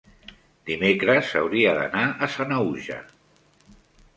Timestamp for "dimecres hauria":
0.69-1.75